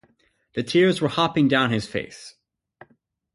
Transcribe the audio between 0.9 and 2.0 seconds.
were hopping down his